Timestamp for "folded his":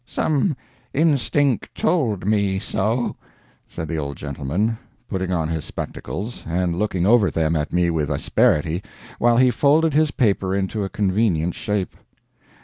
9.51-10.09